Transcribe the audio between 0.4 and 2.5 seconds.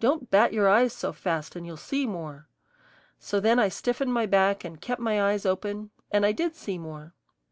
your eyes so fast and you'll see more."